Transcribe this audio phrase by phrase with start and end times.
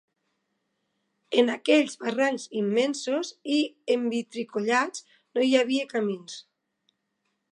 [1.41, 3.59] En aquells barrancs immensos i
[3.97, 6.41] envitricollats no hi havia camins